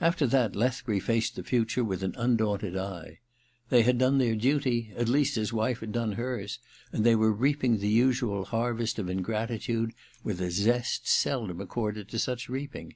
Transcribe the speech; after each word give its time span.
After 0.00 0.26
that, 0.28 0.56
Lethbury 0.56 0.98
faced 0.98 1.36
the 1.36 1.42
future 1.42 1.84
with 1.84 2.02
an 2.02 2.14
undaunted 2.16 2.74
eye. 2.74 3.18
They 3.68 3.82
had 3.82 3.98
done 3.98 4.16
their 4.16 4.34
duty— 4.34 4.90
at 4.96 5.10
least 5.10 5.34
his 5.34 5.52
wife 5.52 5.80
had 5.80 5.92
done 5.92 6.12
hers— 6.12 6.58
and 6.90 7.04
they 7.04 7.14
were 7.14 7.34
reaping 7.34 7.76
the 7.76 7.88
usual 7.88 8.46
harvest 8.46 8.98
of 8.98 9.10
ingratitude 9.10 9.92
192 10.22 10.22
THE 10.22 10.30
MISSION 10.30 10.30
OF 10.30 10.36
JANE 10.38 10.38
vi 10.38 10.42
with 10.42 10.48
a 10.48 10.50
zest 10.82 11.06
seldom 11.06 11.60
accorded 11.60 12.08
to 12.08 12.18
such 12.18 12.48
reaping. 12.48 12.94